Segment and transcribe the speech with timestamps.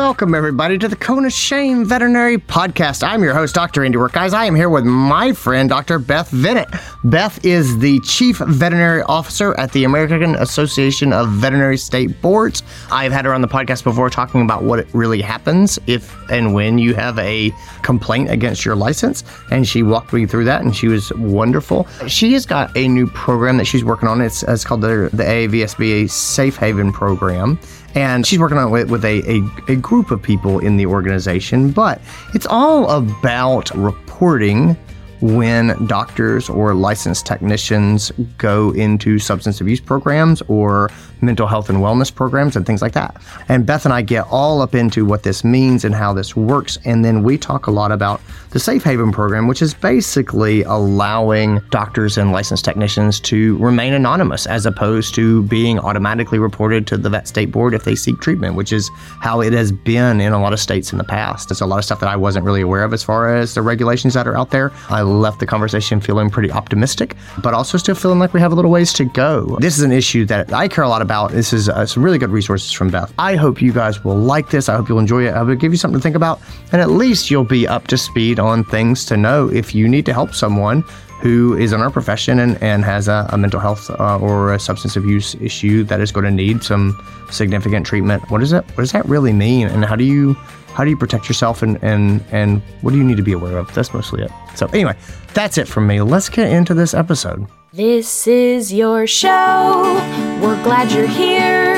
[0.00, 3.06] Welcome, everybody, to the of Shame Veterinary Podcast.
[3.06, 3.84] I'm your host, Dr.
[3.84, 4.12] Andy Roark.
[4.12, 5.98] Guys, I am here with my friend, Dr.
[5.98, 6.80] Beth Venit.
[7.04, 12.62] Beth is the Chief Veterinary Officer at the American Association of Veterinary State Boards.
[12.90, 16.78] I've had her on the podcast before talking about what really happens if and when
[16.78, 20.88] you have a complaint against your license, and she walked me through that, and she
[20.88, 21.86] was wonderful.
[22.08, 24.22] She has got a new program that she's working on.
[24.22, 27.58] It's, it's called the, the Safe Haven Program
[27.94, 31.70] and she's working on it with, a, a, a, group of people in the organization
[31.70, 32.00] but
[32.34, 34.76] it's all about reporting
[35.20, 40.90] when doctors or licensed technicians go into substance abuse programs or
[41.22, 43.16] mental health and wellness programs and things like that.
[43.48, 46.78] And Beth and I get all up into what this means and how this works.
[46.84, 48.20] And then we talk a lot about
[48.50, 54.46] the Safe Haven program, which is basically allowing doctors and licensed technicians to remain anonymous
[54.46, 58.56] as opposed to being automatically reported to the vet state board if they seek treatment,
[58.56, 61.50] which is how it has been in a lot of states in the past.
[61.50, 63.62] It's a lot of stuff that I wasn't really aware of as far as the
[63.62, 64.72] regulations that are out there.
[64.88, 68.54] I left the conversation feeling pretty optimistic, but also still feeling like we have a
[68.54, 69.56] little ways to go.
[69.60, 71.32] This is an issue that I care a lot about.
[71.32, 73.12] This is uh, some really good resources from Beth.
[73.18, 74.68] I hope you guys will like this.
[74.68, 75.34] I hope you'll enjoy it.
[75.34, 76.40] I will give you something to think about,
[76.72, 80.06] and at least you'll be up to speed on things to know if you need
[80.06, 80.84] to help someone
[81.20, 84.58] who is in our profession and, and has a, a mental health uh, or a
[84.58, 86.98] substance abuse issue that is going to need some
[87.30, 88.22] significant treatment.
[88.30, 88.64] What does it?
[88.68, 89.66] What does that really mean?
[89.66, 90.34] And how do you
[90.74, 93.58] how do you protect yourself and and and what do you need to be aware
[93.58, 93.72] of?
[93.74, 94.30] That's mostly it.
[94.54, 94.96] So anyway,
[95.34, 96.00] that's it from me.
[96.00, 97.46] Let's get into this episode.
[97.72, 99.94] This is your show.
[100.42, 101.76] We're glad you're here.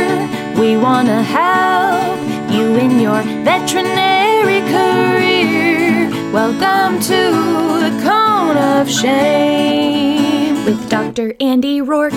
[0.58, 2.18] We want to help
[2.50, 6.10] you in your veterinary career.
[6.32, 11.34] Welcome to the Cone of Shame with Dr.
[11.40, 12.12] Andy Roark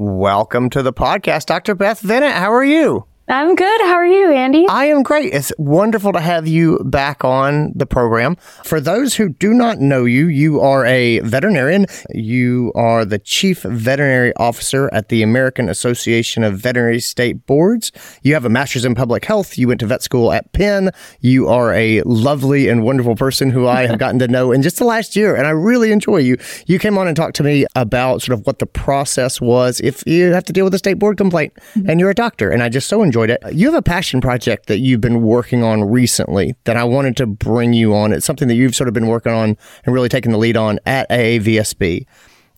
[0.00, 1.74] Welcome to the podcast, Dr.
[1.74, 2.32] Beth Venit.
[2.32, 3.04] How are you?
[3.30, 3.80] I'm good.
[3.82, 4.66] How are you, Andy?
[4.68, 5.32] I am great.
[5.32, 8.34] It's wonderful to have you back on the program.
[8.64, 11.86] For those who do not know you, you are a veterinarian.
[12.12, 17.92] You are the chief veterinary officer at the American Association of Veterinary State Boards.
[18.22, 19.56] You have a master's in public health.
[19.56, 20.90] You went to vet school at Penn.
[21.20, 24.78] You are a lovely and wonderful person who I have gotten to know in just
[24.78, 26.36] the last year, and I really enjoy you.
[26.66, 30.04] You came on and talked to me about sort of what the process was if
[30.04, 31.88] you have to deal with a state board complaint mm-hmm.
[31.88, 33.54] and you're a doctor, and I just so enjoy enjoyed it.
[33.54, 37.26] You have a passion project that you've been working on recently that I wanted to
[37.26, 38.12] bring you on.
[38.12, 40.78] It's something that you've sort of been working on and really taking the lead on
[40.86, 42.06] at AAVSB.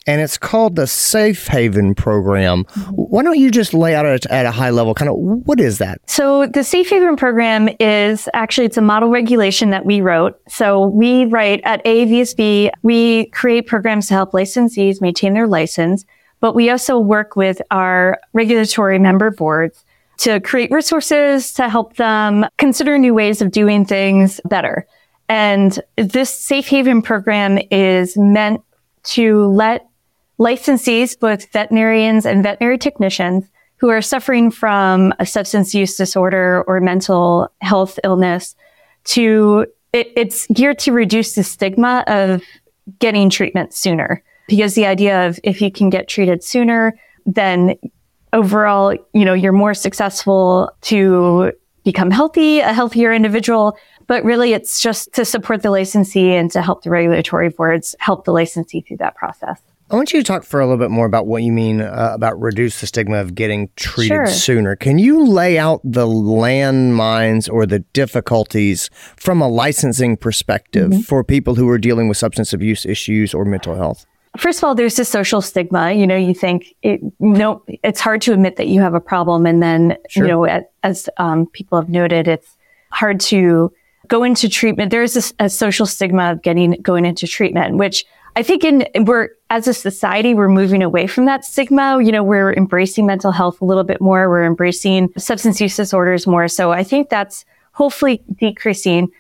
[0.05, 2.65] And it's called the Safe Haven program.
[2.65, 2.91] Mm-hmm.
[2.91, 5.79] Why don't you just lay out at, at a high level, kind of what is
[5.79, 6.01] that?
[6.11, 10.41] So the Safe Haven program is actually, it's a model regulation that we wrote.
[10.49, 16.05] So we write at AAVSB, we create programs to help licensees maintain their license,
[16.41, 19.85] but we also work with our regulatory member boards
[20.23, 24.87] to create resources to help them consider new ways of doing things better.
[25.29, 28.61] And this safe haven program is meant
[29.05, 29.89] to let
[30.39, 33.45] licensees, both veterinarians and veterinary technicians
[33.79, 38.55] who are suffering from a substance use disorder or mental health illness
[39.05, 42.45] to it, it's geared to reduce the stigma of
[43.01, 46.97] getting treatment sooner because the idea of if you can get treated sooner,
[47.27, 47.75] then
[48.33, 51.53] overall, you know, you're more successful to
[51.85, 53.77] become healthy, a healthier individual.
[54.07, 58.25] But really, it's just to support the licensee and to help the regulatory boards help
[58.25, 59.61] the licensee through that process.
[59.91, 62.13] I want you to talk for a little bit more about what you mean uh,
[62.15, 64.27] about reduce the stigma of getting treated sure.
[64.27, 64.75] sooner.
[64.75, 71.01] Can you lay out the landmines or the difficulties from a licensing perspective mm-hmm.
[71.03, 74.07] for people who are dealing with substance abuse issues or mental health?
[74.39, 75.93] First of all, there's the social stigma.
[75.93, 79.45] You know, you think it, no, it's hard to admit that you have a problem.
[79.45, 80.25] And then, sure.
[80.25, 82.57] you know, as um, people have noted, it's
[82.91, 83.73] hard to
[84.09, 84.91] go into treatment.
[84.91, 89.29] There's a, a social stigma of getting, going into treatment, which I think in, we're,
[89.51, 92.03] as a society, we're moving away from that stigma.
[92.03, 94.31] You know, we're embracing mental health a little bit more.
[94.31, 96.49] We're embracing substance use disorders more.
[96.49, 99.11] So I think that's hopefully decreasing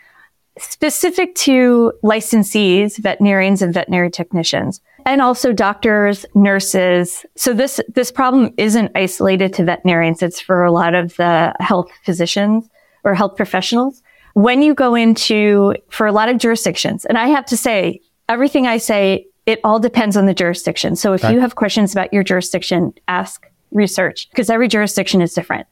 [0.58, 7.24] specific to licensees, veterinarians and veterinary technicians and also doctors, nurses.
[7.36, 10.22] So this, this problem isn't isolated to veterinarians.
[10.22, 12.68] It's for a lot of the health physicians
[13.04, 14.02] or health professionals.
[14.34, 18.66] When you go into, for a lot of jurisdictions, and I have to say, everything
[18.66, 20.96] I say, it all depends on the jurisdiction.
[20.96, 21.34] So if okay.
[21.34, 25.66] you have questions about your jurisdiction, ask, research, because every jurisdiction is different.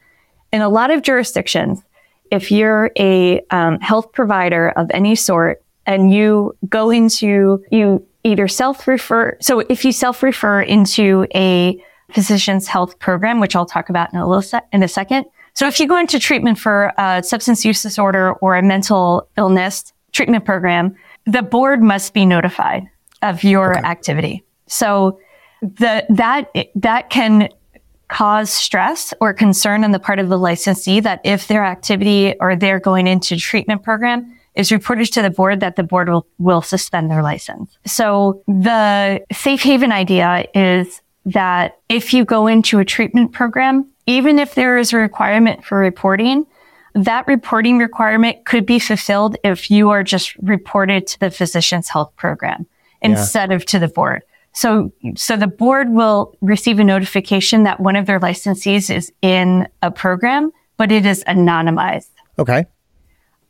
[0.52, 1.80] In a lot of jurisdictions,
[2.30, 8.48] if you're a um, health provider of any sort and you go into, you either
[8.48, 9.36] self-refer.
[9.40, 11.82] So if you self-refer into a
[12.12, 15.24] physician's health program, which I'll talk about in a little se- in a second,
[15.54, 19.92] So if you go into treatment for a substance use disorder or a mental illness
[20.12, 20.96] treatment program,
[21.26, 22.84] the board must be notified
[23.22, 23.86] of your okay.
[23.86, 24.44] activity.
[24.66, 25.18] So
[25.60, 27.48] the, that, that can
[28.10, 32.56] cause stress or concern on the part of the licensee that if their activity or
[32.56, 36.60] they're going into treatment program is reported to the board that the board will, will
[36.60, 37.78] suspend their license.
[37.86, 44.40] So the safe haven idea is that if you go into a treatment program, even
[44.40, 46.46] if there is a requirement for reporting,
[46.94, 52.12] that reporting requirement could be fulfilled if you are just reported to the physician's health
[52.16, 52.66] program
[53.02, 53.56] instead yeah.
[53.56, 54.22] of to the board.
[54.52, 59.68] So, so the board will receive a notification that one of their licensees is in
[59.82, 62.10] a program, but it is anonymized.
[62.38, 62.66] Okay.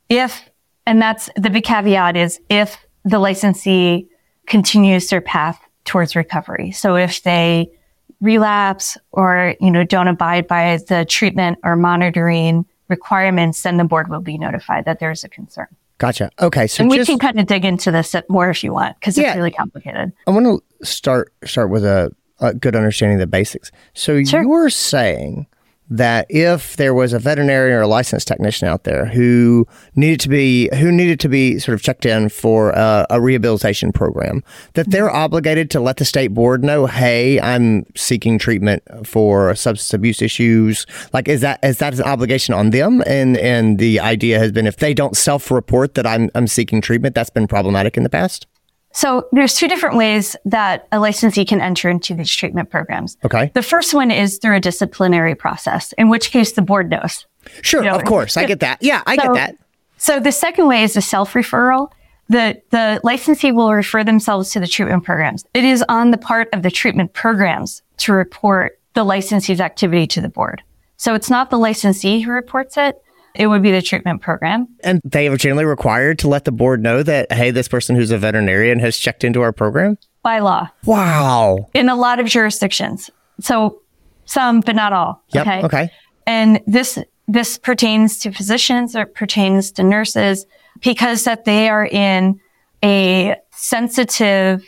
[0.09, 0.49] If,
[0.85, 4.07] and that's the big caveat is if the licensee
[4.45, 6.71] continues their path towards recovery.
[6.71, 7.71] So if they
[8.19, 14.09] relapse or, you know, don't abide by the treatment or monitoring requirements, then the board
[14.09, 15.67] will be notified that there's a concern.
[16.01, 16.31] Gotcha.
[16.41, 16.65] Okay.
[16.65, 19.23] So and we can kind of dig into this more if you want, because it's
[19.23, 20.11] yeah, really complicated.
[20.25, 22.09] I want to start start with a,
[22.39, 23.71] a good understanding of the basics.
[23.93, 24.41] So sure.
[24.41, 25.45] you're saying
[25.91, 30.29] that if there was a veterinarian or a licensed technician out there who needed to
[30.29, 34.41] be who needed to be sort of checked in for a, a, rehabilitation program,
[34.73, 35.17] that they're mm-hmm.
[35.17, 40.85] obligated to let the state board know, hey, I'm seeking treatment for substance abuse issues.
[41.11, 43.03] Like, is that is that an obligation on them?
[43.05, 46.79] And and the idea has been if they don't self report that I'm I'm seeking
[46.79, 48.47] treatment, that's been problematic in the past.
[48.93, 53.17] So there's two different ways that a licensee can enter into these treatment programs.
[53.23, 53.51] Okay.
[53.53, 57.25] The first one is through a disciplinary process, in which case the board knows.
[57.61, 58.37] Sure, you know, of course.
[58.37, 58.79] I get that.
[58.81, 59.55] Yeah, I so, get that.
[59.97, 61.91] So the second way is a self-referral.
[62.29, 65.45] The, the licensee will refer themselves to the treatment programs.
[65.53, 70.21] It is on the part of the treatment programs to report the licensee's activity to
[70.21, 70.63] the board.
[70.97, 73.01] So it's not the licensee who reports it.
[73.35, 74.67] It would be the treatment program.
[74.83, 78.11] And they are generally required to let the board know that, hey, this person who's
[78.11, 79.97] a veterinarian has checked into our program?
[80.23, 80.69] By law.
[80.85, 81.69] Wow.
[81.73, 83.09] In a lot of jurisdictions.
[83.39, 83.81] So
[84.25, 85.23] some, but not all.
[85.33, 85.47] Yep.
[85.47, 85.61] Okay.
[85.63, 85.91] Okay.
[86.27, 90.45] And this, this pertains to physicians or pertains to nurses
[90.81, 92.39] because that they are in
[92.83, 94.63] a sensitive,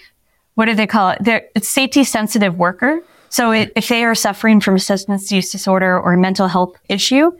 [0.56, 1.20] what do they call it?
[1.22, 3.02] They're it's safety sensitive worker.
[3.30, 7.32] So it, if they are suffering from substance use disorder or a mental health issue,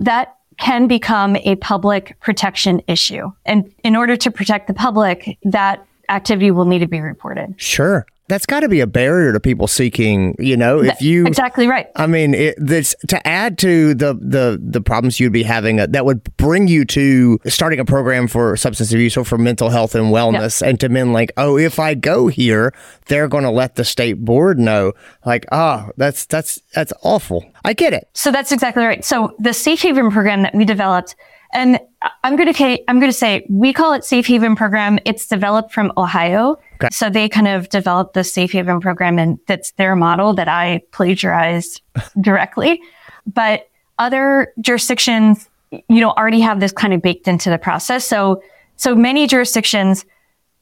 [0.00, 3.32] that can become a public protection issue.
[3.44, 7.54] And in order to protect the public, that activity will need to be reported.
[7.56, 11.66] Sure that's got to be a barrier to people seeking you know if you exactly
[11.66, 11.88] right.
[11.96, 15.86] I mean it, this to add to the the the problems you'd be having uh,
[15.90, 19.94] that would bring you to starting a program for substance abuse or for mental health
[19.94, 20.70] and wellness yep.
[20.70, 22.72] and to men like oh if i go here
[23.06, 24.92] they're going to let the state board know.
[25.24, 27.44] Like oh that's that's that's awful.
[27.64, 28.08] I get it.
[28.14, 29.04] So that's exactly right.
[29.04, 31.14] So the safe haven program that we developed
[31.52, 31.78] and
[32.24, 34.98] I'm going to I'm going to say we call it Safe Haven program.
[35.04, 36.58] It's developed from Ohio.
[36.76, 36.88] Okay.
[36.90, 40.82] So they kind of developed the Safe Haven program and that's their model that I
[40.92, 41.82] plagiarized
[42.20, 42.80] directly.
[43.26, 43.68] But
[43.98, 48.04] other jurisdictions, you know, already have this kind of baked into the process.
[48.04, 48.42] So
[48.76, 50.04] so many jurisdictions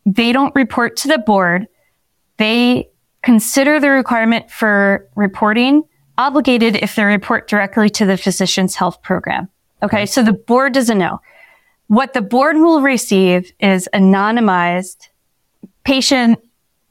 [0.06, 1.68] they don't report to the board.
[2.38, 2.90] They
[3.22, 5.82] consider the requirement for reporting
[6.18, 9.48] obligated if they report directly to the physician's health program.
[9.82, 10.06] Okay.
[10.06, 11.20] So the board doesn't know.
[11.88, 15.08] What the board will receive is anonymized
[15.84, 16.38] patient,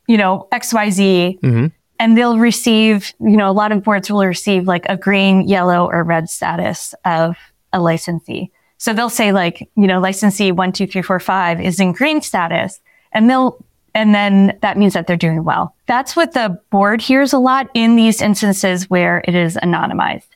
[0.07, 1.39] you know, XYZ.
[1.39, 1.67] Mm-hmm.
[2.01, 5.85] And they'll receive, you know, a lot of boards will receive like a green, yellow,
[5.85, 7.35] or red status of
[7.73, 8.51] a licensee.
[8.77, 12.21] So they'll say like, you know, licensee one, two, three, four, five is in green
[12.21, 12.79] status.
[13.11, 15.75] And they'll, and then that means that they're doing well.
[15.87, 20.28] That's what the board hears a lot in these instances where it is anonymized.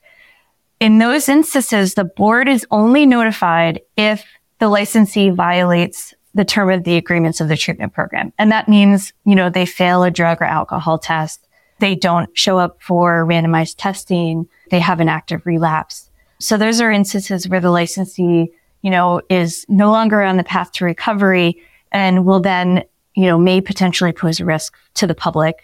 [0.83, 4.25] In those instances, the board is only notified if
[4.59, 8.33] the licensee violates the term of the agreements of the treatment program.
[8.37, 11.47] And that means, you know, they fail a drug or alcohol test.
[11.79, 14.45] They don't show up for randomized testing.
[14.71, 16.09] They have an active relapse.
[16.41, 20.73] So those are instances where the licensee, you know, is no longer on the path
[20.73, 21.63] to recovery
[21.93, 22.83] and will then,
[23.15, 25.59] you know, may potentially pose a risk to the public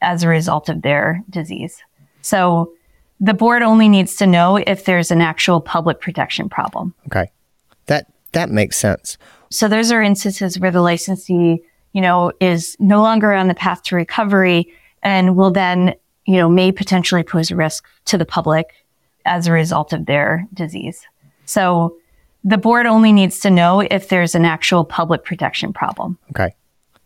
[0.00, 1.82] as a result of their disease.
[2.22, 2.72] So
[3.20, 6.94] the board only needs to know if there's an actual public protection problem.
[7.06, 7.30] Okay.
[7.86, 9.18] That that makes sense.
[9.50, 11.62] So those are instances where the licensee,
[11.92, 14.72] you know, is no longer on the path to recovery
[15.02, 15.94] and will then,
[16.26, 18.72] you know, may potentially pose a risk to the public
[19.26, 21.06] as a result of their disease.
[21.44, 21.96] So
[22.44, 26.16] the board only needs to know if there's an actual public protection problem.
[26.30, 26.54] Okay.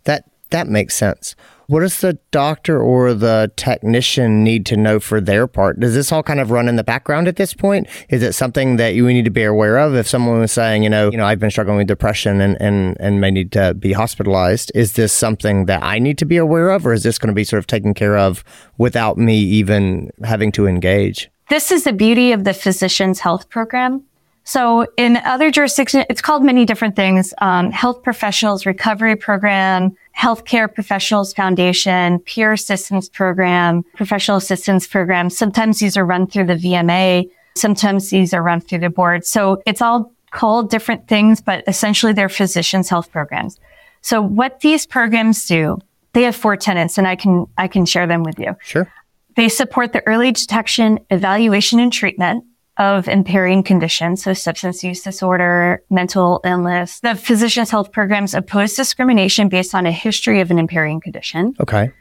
[0.04, 1.34] That that makes sense.
[1.66, 5.80] What does the doctor or the technician need to know for their part?
[5.80, 7.86] Does this all kind of run in the background at this point?
[8.10, 9.94] Is it something that you need to be aware of?
[9.94, 12.96] If someone was saying, you know, you know, I've been struggling with depression and, and,
[13.00, 16.70] and may need to be hospitalized, is this something that I need to be aware
[16.70, 18.44] of, or is this going to be sort of taken care of
[18.76, 21.30] without me even having to engage?
[21.48, 24.04] This is the beauty of the physician's health program.
[24.44, 27.32] So in other jurisdictions, it's called many different things.
[27.38, 35.30] Um, health professionals recovery program, healthcare professionals foundation, peer assistance program, professional assistance program.
[35.30, 37.28] Sometimes these are run through the VMA.
[37.56, 39.24] Sometimes these are run through the board.
[39.24, 43.58] So it's all called different things, but essentially they're physicians health programs.
[44.02, 45.78] So what these programs do,
[46.12, 48.56] they have four tenants and I can, I can share them with you.
[48.60, 48.92] Sure.
[49.36, 52.44] They support the early detection, evaluation, and treatment
[52.76, 57.00] of impairing conditions, so substance use disorder, mental illness.
[57.00, 61.54] The physician's health programs oppose discrimination based on a history of an impairing condition.
[61.60, 61.92] Okay.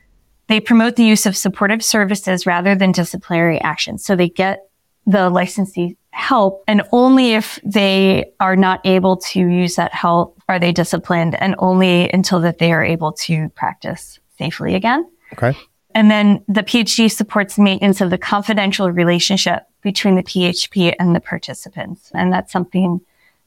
[0.48, 3.98] They promote the use of supportive services rather than disciplinary action.
[3.98, 4.68] So they get
[5.06, 10.60] the licensee help and only if they are not able to use that help are
[10.60, 15.10] they disciplined and only until that they are able to practice safely again.
[15.34, 15.58] Okay.
[15.96, 21.20] And then the PHP supports maintenance of the confidential relationship between the PHP and the
[21.20, 22.12] participants.
[22.14, 23.02] And that's something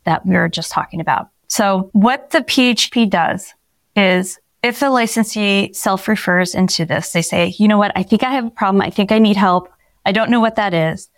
[0.05, 1.31] that we were just talking about.
[1.49, 3.55] So what the PHP does
[3.95, 7.93] is if the licensee self refers into this, they say, you know what?
[7.95, 8.83] I think I have a problem.
[8.83, 9.73] I think I need help.
[10.05, 11.09] I don't know what that is.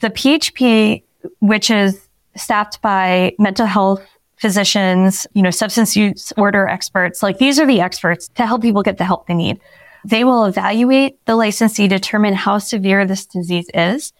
[0.00, 1.02] The PHP,
[1.40, 4.02] which is staffed by mental health
[4.36, 8.82] physicians, you know, substance use order experts, like these are the experts to help people
[8.82, 9.58] get the help they need.
[10.04, 14.12] They will evaluate the licensee, determine how severe this disease is,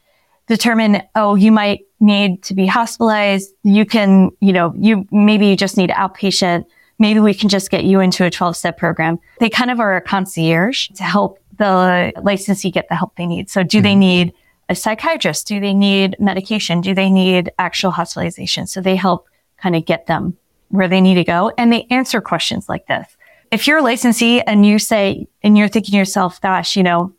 [0.46, 3.52] determine, oh, you might need to be hospitalized.
[3.62, 6.64] You can, you know, you maybe you just need outpatient.
[6.98, 9.18] Maybe we can just get you into a 12 step program.
[9.38, 13.50] They kind of are a concierge to help the licensee get the help they need.
[13.50, 13.84] So do mm-hmm.
[13.84, 14.32] they need
[14.68, 15.46] a psychiatrist?
[15.46, 16.80] Do they need medication?
[16.80, 18.66] Do they need actual hospitalization?
[18.66, 20.36] So they help kind of get them
[20.68, 21.52] where they need to go.
[21.56, 23.16] And they answer questions like this
[23.50, 27.12] if you're a licensee and you say, and you're thinking to yourself, gosh, you know,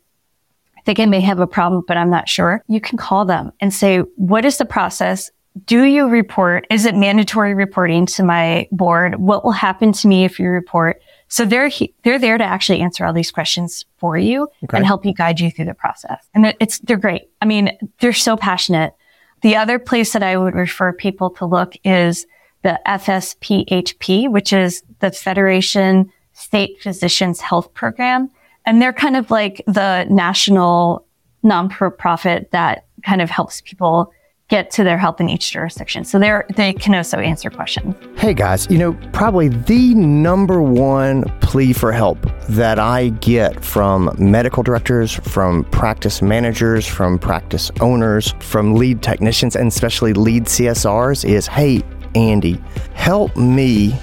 [0.88, 3.74] think I may have a problem, but I'm not sure, you can call them and
[3.74, 5.30] say, what is the process?
[5.66, 6.66] Do you report?
[6.70, 9.16] Is it mandatory reporting to my board?
[9.16, 11.02] What will happen to me if you report?
[11.28, 11.70] So they're
[12.04, 14.78] they're there to actually answer all these questions for you okay.
[14.78, 16.26] and help you guide you through the process.
[16.32, 17.28] And it's they're great.
[17.42, 18.94] I mean, they're so passionate.
[19.42, 22.26] The other place that I would refer people to look is
[22.62, 28.30] the FSPHP, which is the Federation state physicians health program.
[28.68, 31.06] And they're kind of like the national
[31.42, 34.12] non-profit that kind of helps people
[34.48, 36.04] get to their help in each jurisdiction.
[36.04, 37.94] So they they can also answer questions.
[38.18, 42.18] Hey guys, you know, probably the number one plea for help
[42.50, 49.56] that I get from medical directors, from practice managers, from practice owners, from lead technicians
[49.56, 51.82] and especially lead CSRs is, "Hey,
[52.14, 53.98] Andy, help me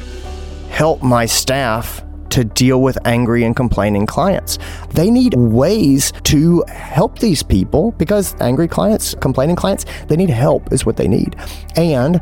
[0.72, 4.58] help my staff to deal with angry and complaining clients.
[4.91, 10.72] They need ways to help these people because angry clients, complaining clients, they need help,
[10.72, 11.36] is what they need.
[11.75, 12.22] And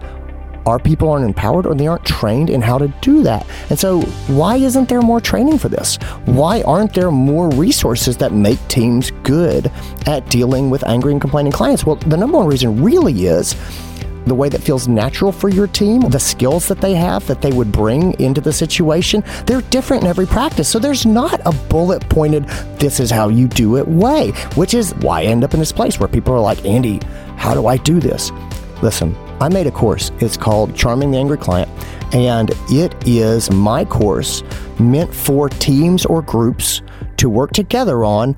[0.65, 3.45] our people aren't empowered or they aren't trained in how to do that.
[3.69, 5.97] And so, why isn't there more training for this?
[6.25, 9.71] Why aren't there more resources that make teams good
[10.05, 11.85] at dealing with angry and complaining clients?
[11.85, 13.55] Well, the number one reason really is
[14.25, 17.51] the way that feels natural for your team, the skills that they have that they
[17.51, 20.69] would bring into the situation, they're different in every practice.
[20.69, 22.45] So there's not a bullet pointed,
[22.79, 25.71] this is how you do it way, which is why I end up in this
[25.71, 26.99] place where people are like, Andy,
[27.37, 28.31] how do I do this?
[28.81, 30.11] Listen, I made a course.
[30.19, 31.69] It's called Charming the Angry Client,
[32.13, 34.43] and it is my course
[34.79, 36.81] meant for teams or groups
[37.17, 38.35] to work together on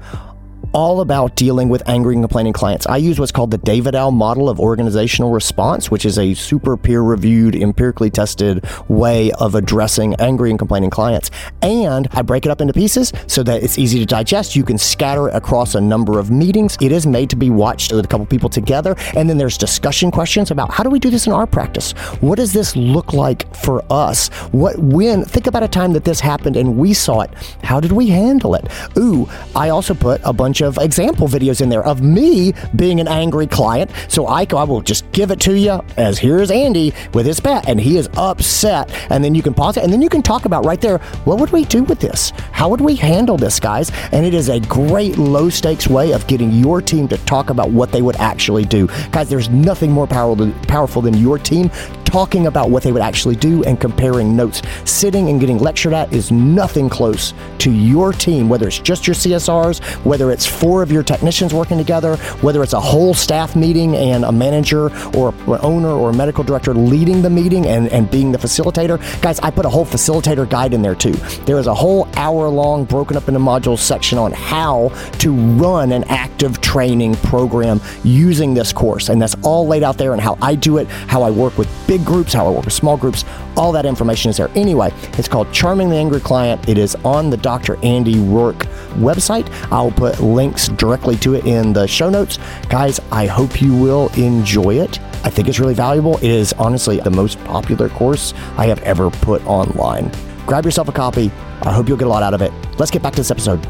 [0.75, 2.86] all about dealing with angry and complaining clients.
[2.86, 7.01] I use what's called the Davidow model of organizational response, which is a super peer
[7.01, 11.32] reviewed, empirically tested way of addressing angry and complaining clients.
[11.62, 14.53] And I break it up into pieces so that it's easy to digest.
[14.58, 16.77] You can scatter it across a number of meetings.
[16.82, 18.98] It is made to be watched with a couple people together.
[19.15, 21.94] And then there's discussion questions about how do we do this in our practice?
[22.20, 24.27] What does this look like for us?
[24.51, 27.32] What, when, think about a time that this happened and we saw it.
[27.63, 28.67] How did we handle it?
[28.98, 33.00] Ooh, I also put a bunch of of example videos in there of me being
[33.00, 33.91] an angry client.
[34.07, 37.69] So I, I will just give it to you as here's Andy with his pet,
[37.69, 38.91] and he is upset.
[39.10, 41.39] And then you can pause it, and then you can talk about right there what
[41.39, 42.31] would we do with this?
[42.51, 43.91] How would we handle this, guys?
[44.12, 47.72] And it is a great low stakes way of getting your team to talk about
[47.72, 48.88] what they would actually do.
[49.12, 51.69] Guys, there's nothing more powerful than your team
[52.15, 54.62] talking about what they would actually do and comparing notes.
[54.86, 59.13] Sitting and getting lectured at is nothing close to your team, whether it's just your
[59.13, 63.98] CSRs, whether it's four of your technicians working together, whether it's a whole staff meeting
[63.98, 68.10] and a manager or an owner or a medical director leading the meeting and, and
[68.10, 68.98] being the facilitator.
[69.22, 71.15] Guys, I put a whole facilitator guide in there too.
[71.45, 74.88] There is a whole hour long, broken up into modules section on how
[75.19, 79.10] to run an active training program using this course.
[79.10, 81.67] And that's all laid out there and how I do it, how I work with
[81.88, 83.25] big groups, how I work with small groups.
[83.57, 84.50] All that information is there.
[84.55, 86.69] Anyway, it's called Charming the Angry Client.
[86.69, 87.77] It is on the Dr.
[87.83, 88.59] Andy Roark
[88.95, 89.50] website.
[89.71, 92.39] I'll put links directly to it in the show notes.
[92.69, 95.00] Guys, I hope you will enjoy it.
[95.25, 96.17] I think it's really valuable.
[96.17, 100.12] It is honestly the most popular course I have ever put online.
[100.45, 101.31] Grab yourself a copy.
[101.63, 102.53] I hope you'll get a lot out of it.
[102.77, 103.65] Let's get back to this episode.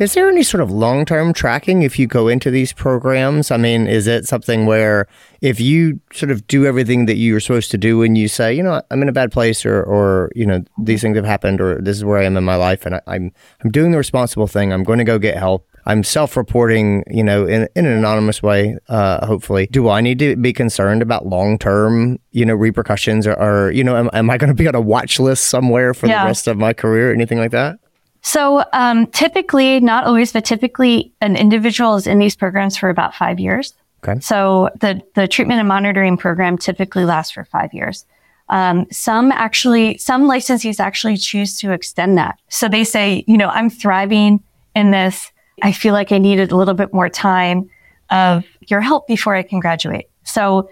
[0.00, 3.50] Is there any sort of long term tracking if you go into these programs?
[3.50, 5.06] I mean, is it something where
[5.42, 8.62] if you sort of do everything that you're supposed to do and you say, you
[8.62, 11.82] know, I'm in a bad place or, or you know, these things have happened or
[11.82, 13.30] this is where I am in my life and I, I'm,
[13.62, 15.66] I'm doing the responsible thing, I'm going to go get help.
[15.84, 19.66] I'm self-reporting, you know, in, in an anonymous way, uh, hopefully.
[19.66, 23.96] Do I need to be concerned about long-term, you know, repercussions or, or you know,
[23.96, 26.22] am, am I going to be on a watch list somewhere for yeah.
[26.22, 27.78] the rest of my career or anything like that?
[28.22, 33.14] So um, typically, not always, but typically, an individual is in these programs for about
[33.14, 33.74] five years.
[34.04, 34.20] Okay.
[34.20, 38.04] So the the treatment and monitoring program typically lasts for five years.
[38.48, 42.38] Um, some actually, some licensees actually choose to extend that.
[42.48, 44.42] So they say, you know, I'm thriving
[44.74, 45.30] in this.
[45.62, 47.70] I feel like I needed a little bit more time
[48.10, 50.10] of your help before I can graduate.
[50.24, 50.68] So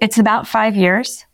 [0.00, 1.24] it's about five years.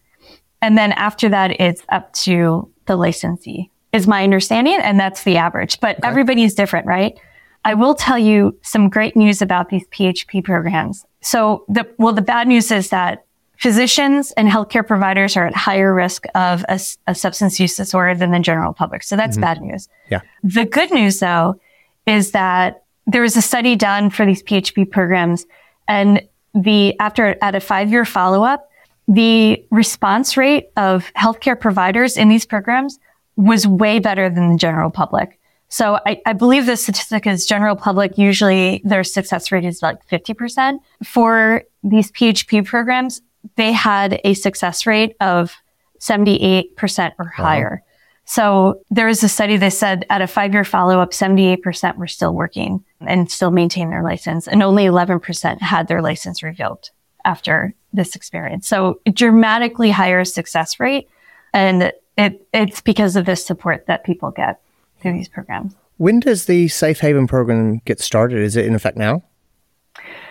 [0.62, 4.78] And then after that, it's up to the licensee is my understanding.
[4.80, 6.08] And that's the average, but okay.
[6.08, 7.18] everybody's different, right?
[7.64, 11.04] I will tell you some great news about these PHP programs.
[11.20, 13.24] So the, well, the bad news is that
[13.56, 18.30] physicians and healthcare providers are at higher risk of a, a substance use disorder than
[18.30, 19.02] the general public.
[19.02, 19.42] So that's mm-hmm.
[19.42, 19.88] bad news.
[20.10, 20.20] Yeah.
[20.44, 21.60] The good news though
[22.06, 25.46] is that there was a study done for these PHP programs
[25.88, 26.22] and
[26.54, 28.70] the, after at a five year follow up,
[29.08, 32.98] the response rate of healthcare providers in these programs
[33.38, 35.38] was way better than the general public.
[35.68, 40.04] So I, I, believe the statistic is general public, usually their success rate is like
[40.08, 40.78] 50%.
[41.04, 43.20] For these PHP programs,
[43.56, 45.54] they had a success rate of
[46.00, 47.82] 78% or higher.
[47.82, 47.94] Wow.
[48.24, 52.08] So there was a study that said at a five year follow up, 78% were
[52.08, 56.90] still working and still maintain their license and only 11% had their license revoked
[57.24, 58.66] after this experience.
[58.66, 61.08] So dramatically higher success rate.
[61.54, 64.60] And it, it's because of this support that people get
[65.00, 65.74] through these programs.
[65.96, 68.38] When does the Safe Haven program get started?
[68.40, 69.22] Is it in effect now?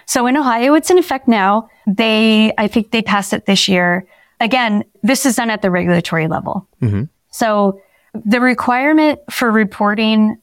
[0.05, 1.69] So in Ohio, it's in effect now.
[1.87, 4.07] They, I think they passed it this year.
[4.39, 6.67] Again, this is done at the regulatory level.
[6.81, 7.03] Mm-hmm.
[7.31, 7.81] So
[8.13, 10.37] the requirement for reporting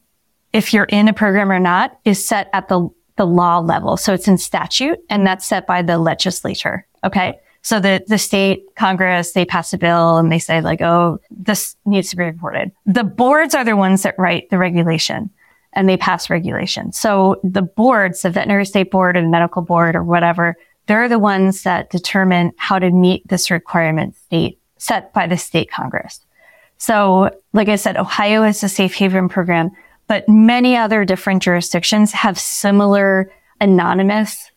[0.53, 3.97] if you're in a program or not is set at the, the law level.
[3.97, 6.87] So it's in statute and that's set by the legislature.
[7.03, 7.39] Okay.
[7.65, 11.77] So the, the state Congress, they pass a bill and they say like, oh, this
[11.87, 12.71] needs to be reported.
[12.85, 15.31] The boards are the ones that write the regulation
[15.73, 16.93] and they pass regulation.
[16.93, 21.19] So the boards, the veterinary state board or the medical board or whatever, they're the
[21.19, 26.21] ones that determine how to meet this requirement state set by the state Congress.
[26.77, 29.71] So like I said, Ohio is a safe haven program,
[30.07, 34.51] but many other different jurisdictions have similar anonymous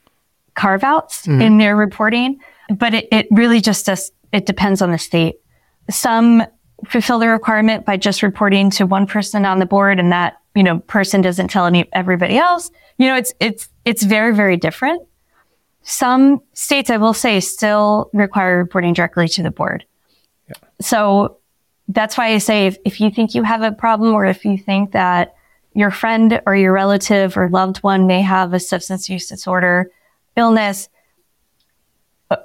[0.55, 1.39] carve outs mm-hmm.
[1.39, 5.35] in their reporting but it, it really just does, it depends on the state.
[5.89, 6.43] Some
[6.85, 10.63] fulfill the requirement by just reporting to one person on the board and that, you
[10.63, 12.69] know, person doesn't tell any, everybody else.
[12.97, 15.01] You know, it's, it's, it's very, very different.
[15.83, 19.85] Some states, I will say, still require reporting directly to the board.
[20.47, 20.55] Yeah.
[20.81, 21.37] So
[21.87, 24.57] that's why I say if, if you think you have a problem or if you
[24.57, 25.35] think that
[25.73, 29.89] your friend or your relative or loved one may have a substance use disorder,
[30.35, 30.89] illness,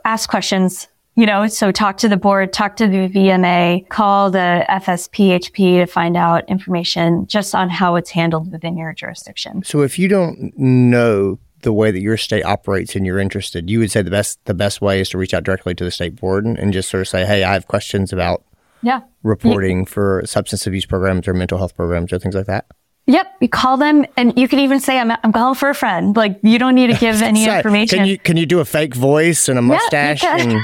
[0.04, 4.64] ask questions, you know, so talk to the board, talk to the VMA, call the
[4.68, 9.62] FSPHP to find out information just on how it's handled within your jurisdiction.
[9.64, 13.78] So if you don't know the way that your state operates and you're interested, you
[13.78, 16.16] would say the best the best way is to reach out directly to the state
[16.16, 18.44] board and, and just sort of say, "Hey, I have questions about
[18.82, 19.84] yeah reporting yeah.
[19.84, 22.66] for substance abuse programs or mental health programs or things like that."
[23.06, 26.16] Yep, you call them, and you can even say, "I'm I'm calling for a friend."
[26.16, 27.98] Like you don't need to give any information.
[27.98, 30.22] Can you can you do a fake voice and a mustache?
[30.22, 30.60] Yeah, and...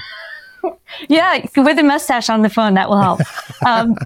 [1.09, 3.21] yeah with a mustache on the phone that will help.
[3.67, 3.97] Um,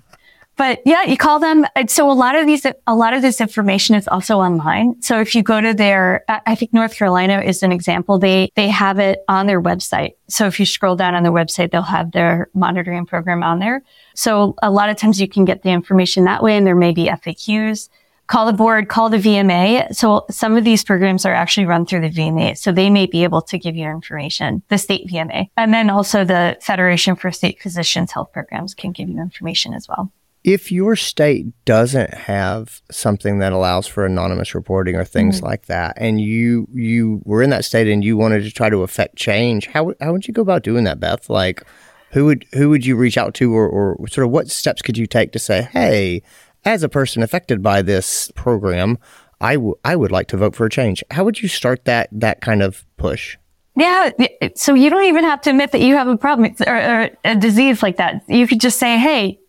[0.57, 1.67] but yeah, you call them.
[1.89, 5.01] So a lot of these, a lot of this information is also online.
[5.01, 8.19] So if you go to their, I think North Carolina is an example.
[8.19, 10.13] They, they have it on their website.
[10.29, 13.83] So if you scroll down on their website, they'll have their monitoring program on there.
[14.15, 16.93] So a lot of times you can get the information that way and there may
[16.93, 17.89] be FAQs.
[18.27, 19.95] Call the board, call the VMA.
[19.95, 22.57] So some of these programs are actually run through the VMA.
[22.57, 25.49] So they may be able to give you information, the state VMA.
[25.57, 29.87] And then also the Federation for State Physicians Health Programs can give you information as
[29.89, 30.13] well
[30.45, 35.47] if your state doesn't have something that allows for anonymous reporting or things mm-hmm.
[35.47, 38.83] like that and you you were in that state and you wanted to try to
[38.83, 41.63] affect change how, how would you go about doing that beth like
[42.11, 44.99] who would who would you reach out to or, or sort of what steps could
[44.99, 46.23] you take to say hey
[46.65, 48.99] as a person affected by this program
[49.41, 52.09] I, w- I would like to vote for a change how would you start that
[52.13, 53.37] that kind of push
[53.75, 54.11] yeah.
[54.55, 57.37] So you don't even have to admit that you have a problem or, or, a
[57.37, 58.23] disease like that.
[58.29, 59.41] You could just say, Hey,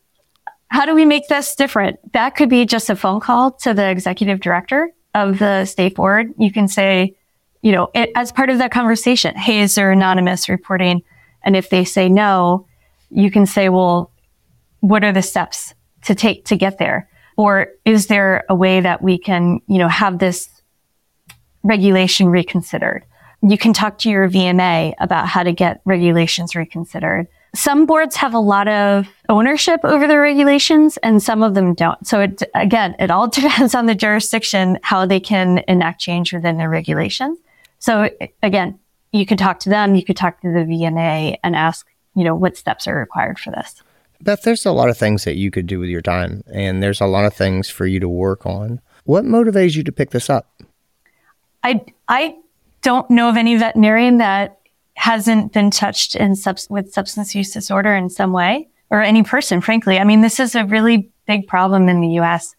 [0.73, 1.99] how do we make this different?
[2.13, 6.33] That could be just a phone call to the executive director of the state board.
[6.37, 7.15] You can say,
[7.61, 11.03] you know, it, as part of that conversation, hey, is there anonymous reporting?
[11.43, 12.65] And if they say no,
[13.09, 14.11] you can say, well,
[14.79, 17.09] what are the steps to take to get there?
[17.37, 20.49] Or is there a way that we can, you know, have this
[21.63, 23.05] regulation reconsidered?
[23.41, 28.33] You can talk to your VMA about how to get regulations reconsidered some boards have
[28.33, 32.05] a lot of ownership over the regulations and some of them don't.
[32.05, 36.57] So it, again, it all depends on the jurisdiction, how they can enact change within
[36.57, 37.37] their regulations.
[37.79, 38.09] So
[38.41, 38.79] again,
[39.11, 42.33] you could talk to them, you could talk to the VMA and ask, you know,
[42.33, 43.83] what steps are required for this.
[44.21, 47.01] Beth, there's a lot of things that you could do with your time and there's
[47.01, 48.79] a lot of things for you to work on.
[49.05, 50.47] What motivates you to pick this up?
[51.63, 52.35] I, I
[52.81, 54.59] don't know of any veterinarian that
[54.95, 56.35] hasn't been touched in
[56.69, 59.97] with substance use disorder in some way or any person, frankly.
[59.97, 62.55] I mean, this is a really big problem in the US.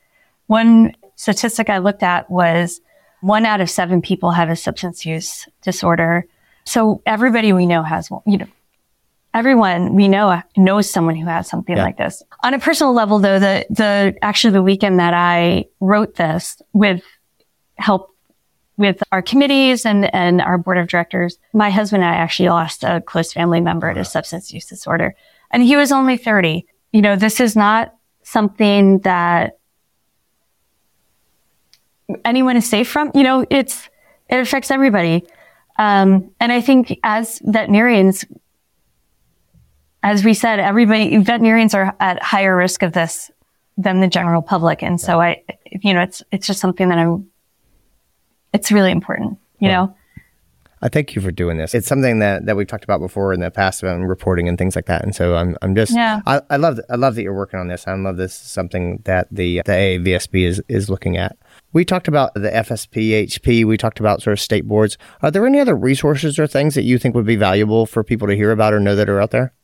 [0.46, 2.80] One statistic I looked at was
[3.20, 6.26] one out of seven people have a substance use disorder.
[6.64, 8.46] So everybody we know has one, you know,
[9.34, 11.82] everyone we know knows someone who has something yeah.
[11.82, 12.22] like this.
[12.44, 17.02] On a personal level, though, the, the, actually the weekend that I wrote this with
[17.76, 18.10] help
[18.76, 21.38] with our committees and, and our board of directors.
[21.52, 25.14] My husband and I actually lost a close family member to substance use disorder
[25.50, 26.66] and he was only 30.
[26.92, 29.58] You know, this is not something that
[32.24, 33.10] anyone is safe from.
[33.14, 33.88] You know, it's,
[34.28, 35.24] it affects everybody.
[35.78, 38.24] Um, and I think as veterinarians,
[40.04, 43.30] as we said, everybody, veterinarians are at higher risk of this
[43.78, 44.82] than the general public.
[44.82, 45.42] And so I,
[45.80, 47.28] you know, it's, it's just something that I'm
[48.52, 49.96] it's really important, you well, know?
[50.82, 51.74] I thank you for doing this.
[51.74, 54.76] It's something that, that we've talked about before in the past about reporting and things
[54.76, 55.02] like that.
[55.02, 56.20] And so I'm, I'm just, yeah.
[56.26, 57.88] I, I love, I love that you're working on this.
[57.88, 61.38] I love this is something that the, the AAVSB is, is looking at.
[61.72, 63.64] We talked about the FSPHP.
[63.64, 64.98] We talked about sort of state boards.
[65.22, 68.28] Are there any other resources or things that you think would be valuable for people
[68.28, 69.54] to hear about or know that are out there?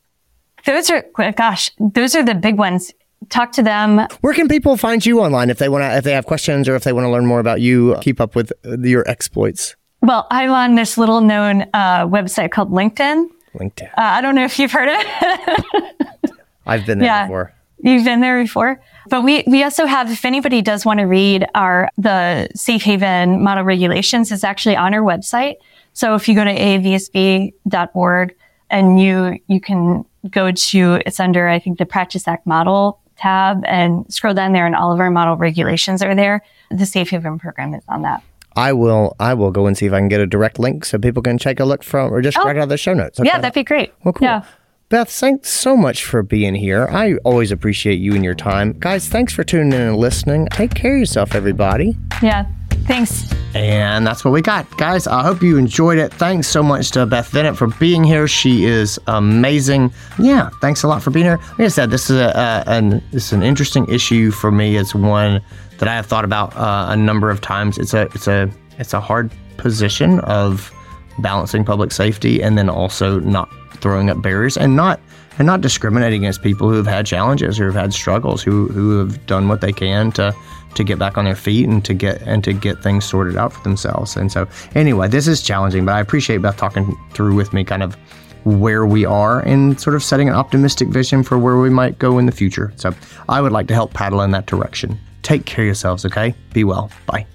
[0.66, 2.92] Those are, gosh, those are the big ones
[3.28, 4.06] talk to them.
[4.20, 6.74] Where can people find you online if they want to, if they have questions or
[6.74, 9.76] if they want to learn more about you, keep up with your exploits?
[10.02, 13.28] Well, I'm on this little known uh, website called LinkedIn.
[13.54, 13.88] LinkedIn.
[13.88, 16.30] Uh, I don't know if you've heard of it.
[16.66, 17.52] I've been there yeah, before.
[17.82, 18.80] You've been there before.
[19.08, 23.42] But we, we also have, if anybody does want to read our, the safe haven
[23.42, 25.56] model regulations is actually on our website.
[25.92, 28.34] So if you go to aavsb.org
[28.70, 33.62] and you, you can go to, it's under, I think the Practice Act model tab
[33.66, 36.42] and scroll down there and all of our model regulations are there.
[36.70, 38.22] The Safe Haven program is on that.
[38.56, 40.98] I will I will go and see if I can get a direct link so
[40.98, 42.44] people can take a look from or just oh.
[42.44, 43.20] right out of the show notes.
[43.20, 43.28] Okay.
[43.28, 43.92] Yeah, that'd be great.
[44.04, 44.26] Well, cool.
[44.26, 44.44] Yeah.
[44.88, 46.88] Beth, thanks so much for being here.
[46.90, 48.72] I always appreciate you and your time.
[48.72, 50.48] Guys, thanks for tuning in and listening.
[50.50, 51.96] Take care of yourself, everybody.
[52.20, 52.46] Yeah.
[52.86, 53.32] Thanks.
[53.54, 54.76] And that's what we got.
[54.76, 56.12] Guys, I hope you enjoyed it.
[56.14, 58.28] Thanks so much to Beth Venit for being here.
[58.28, 59.92] She is amazing.
[60.18, 61.38] Yeah, thanks a lot for being here.
[61.52, 64.76] Like I said, this is a, an this is an interesting issue for me.
[64.76, 65.40] It's one
[65.78, 67.76] that I have thought about uh, a number of times.
[67.78, 70.72] It's a it's a it's a hard position of
[71.18, 75.00] balancing public safety and then also not throwing up barriers and not
[75.38, 78.98] and not discriminating against people who have had challenges or have had struggles who who
[78.98, 80.34] have done what they can to
[80.74, 83.52] to get back on their feet and to get and to get things sorted out
[83.52, 84.16] for themselves.
[84.16, 87.82] And so anyway, this is challenging, but I appreciate Beth talking through with me kind
[87.82, 87.96] of
[88.44, 92.18] where we are and sort of setting an optimistic vision for where we might go
[92.18, 92.72] in the future.
[92.76, 92.94] So
[93.28, 94.98] I would like to help paddle in that direction.
[95.22, 96.34] Take care of yourselves, okay?
[96.54, 96.90] Be well.
[97.06, 97.26] Bye.